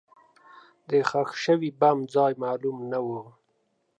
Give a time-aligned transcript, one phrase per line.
[0.89, 3.07] د ښخ شوي بم ځای معلوم نه و.